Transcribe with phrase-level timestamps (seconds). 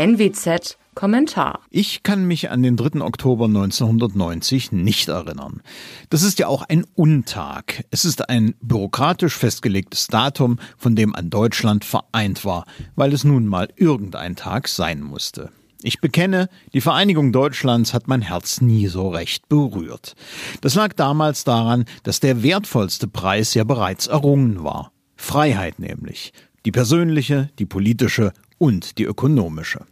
[0.00, 1.60] NWZ Kommentar.
[1.68, 3.02] Ich kann mich an den 3.
[3.02, 5.60] Oktober 1990 nicht erinnern.
[6.08, 7.84] Das ist ja auch ein Untag.
[7.90, 12.64] Es ist ein bürokratisch festgelegtes Datum, von dem an Deutschland vereint war,
[12.96, 15.50] weil es nun mal irgendein Tag sein musste.
[15.82, 20.14] Ich bekenne, die Vereinigung Deutschlands hat mein Herz nie so recht berührt.
[20.62, 24.92] Das lag damals daran, dass der wertvollste Preis ja bereits errungen war.
[25.16, 26.32] Freiheit nämlich.
[26.64, 29.86] Die persönliche, die politische und die ökonomische.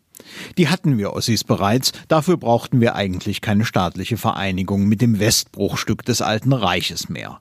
[0.57, 6.05] Die hatten wir Ossis bereits, dafür brauchten wir eigentlich keine staatliche Vereinigung mit dem Westbruchstück
[6.05, 7.41] des Alten Reiches mehr.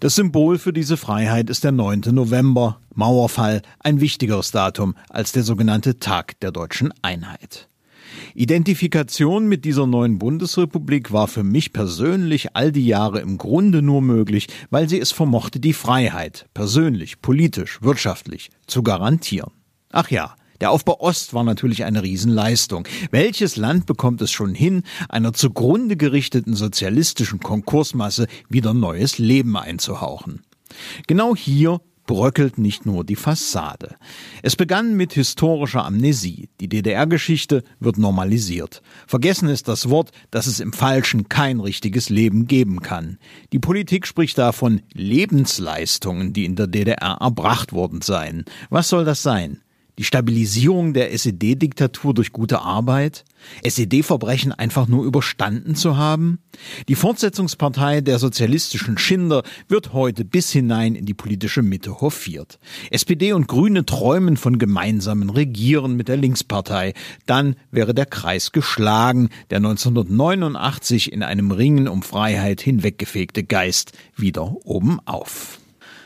[0.00, 2.02] Das Symbol für diese Freiheit ist der 9.
[2.12, 7.68] November, Mauerfall, ein wichtigeres Datum als der sogenannte Tag der deutschen Einheit.
[8.34, 14.02] Identifikation mit dieser neuen Bundesrepublik war für mich persönlich all die Jahre im Grunde nur
[14.02, 19.52] möglich, weil sie es vermochte, die Freiheit persönlich, politisch, wirtschaftlich zu garantieren.
[19.90, 22.86] Ach ja, der Aufbau Ost war natürlich eine Riesenleistung.
[23.10, 30.42] Welches Land bekommt es schon hin, einer zugrunde gerichteten sozialistischen Konkursmasse wieder neues Leben einzuhauchen?
[31.08, 33.96] Genau hier bröckelt nicht nur die Fassade.
[34.42, 36.48] Es begann mit historischer Amnesie.
[36.60, 38.82] Die DDR-Geschichte wird normalisiert.
[39.08, 43.18] Vergessen ist das Wort, dass es im Falschen kein richtiges Leben geben kann.
[43.52, 48.44] Die Politik spricht davon Lebensleistungen, die in der DDR erbracht worden seien.
[48.70, 49.60] Was soll das sein?
[49.98, 53.24] Die Stabilisierung der SED-Diktatur durch gute Arbeit?
[53.62, 56.38] SED-Verbrechen einfach nur überstanden zu haben?
[56.88, 62.58] Die Fortsetzungspartei der sozialistischen Schinder wird heute bis hinein in die politische Mitte hofiert.
[62.90, 66.94] SPD und Grüne träumen von gemeinsamen Regieren mit der Linkspartei.
[67.26, 74.56] Dann wäre der Kreis geschlagen, der 1989 in einem Ringen um Freiheit hinweggefegte Geist wieder
[74.64, 75.61] oben auf.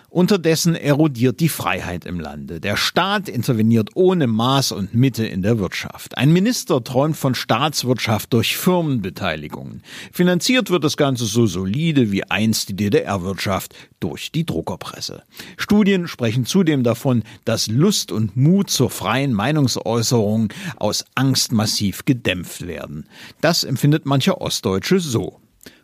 [0.09, 2.61] Unterdessen erodiert die Freiheit im Lande.
[2.61, 6.17] Der Staat interveniert ohne Maß und Mitte in der Wirtschaft.
[6.17, 9.83] Ein Minister träumt von Staatswirtschaft durch Firmenbeteiligungen.
[10.13, 15.23] Finanziert wird das Ganze so solide wie einst die DDR-Wirtschaft durch die Druckerpresse.
[15.57, 22.67] Studien sprechen zudem davon, dass Lust und Mut zur freien Meinungsäußerung aus Angst massiv gedämpft
[22.67, 23.07] werden.
[23.41, 25.41] Das empfindet mancher Ostdeutsche so.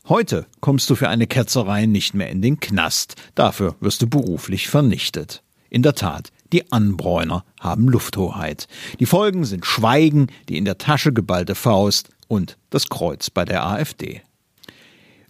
[0.08, 4.68] Heute kommst du für eine Ketzerei nicht mehr in den Knast, dafür wirst du beruflich
[4.68, 5.44] vernichtet.
[5.70, 8.66] In der Tat, die Anbräuner haben Lufthoheit.
[8.98, 13.64] Die Folgen sind Schweigen, die in der Tasche geballte Faust und das Kreuz bei der
[13.64, 14.22] AfD.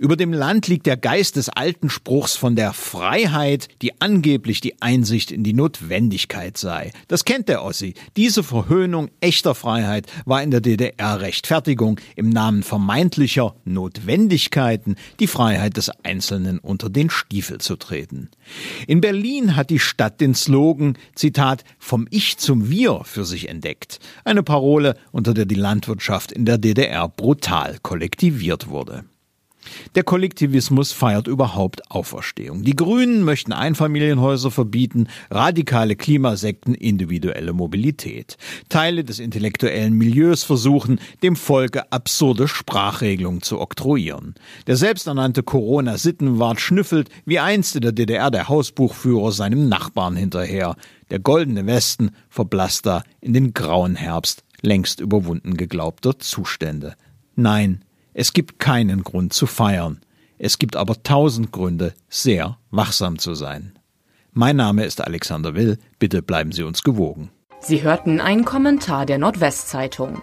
[0.03, 4.83] Über dem Land liegt der Geist des alten Spruchs von der Freiheit, die angeblich die
[4.83, 6.91] Einsicht in die Notwendigkeit sei.
[7.07, 7.95] Das kennt der Ossi.
[8.17, 15.77] Diese Verhöhnung echter Freiheit war in der DDR Rechtfertigung, im Namen vermeintlicher Notwendigkeiten die Freiheit
[15.77, 18.29] des Einzelnen unter den Stiefel zu treten.
[18.89, 24.01] In Berlin hat die Stadt den Slogan, Zitat, vom Ich zum Wir für sich entdeckt.
[24.25, 29.05] Eine Parole, unter der die Landwirtschaft in der DDR brutal kollektiviert wurde.
[29.95, 32.62] Der Kollektivismus feiert überhaupt Auferstehung.
[32.62, 38.37] Die Grünen möchten Einfamilienhäuser verbieten, radikale Klimasekten individuelle Mobilität.
[38.69, 44.34] Teile des intellektuellen Milieus versuchen, dem Volke absurde Sprachregelungen zu oktroyieren.
[44.67, 50.77] Der selbsternannte Corona-Sittenwart schnüffelt wie einst in der DDR der Hausbuchführer seinem Nachbarn hinterher.
[51.11, 56.95] Der goldene Westen verblasst da in den grauen Herbst längst überwunden geglaubter Zustände.
[57.34, 57.84] Nein,
[58.15, 60.00] es gibt keinen Grund zu feiern.
[60.39, 63.78] Es gibt aber tausend Gründe, sehr wachsam zu sein.
[64.33, 65.78] Mein Name ist Alexander Will.
[65.99, 67.31] Bitte bleiben Sie uns gewogen.
[67.61, 70.21] Sie hörten einen Kommentar der Nordwestzeitung.